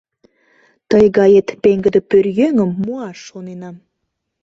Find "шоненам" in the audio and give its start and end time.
3.27-3.75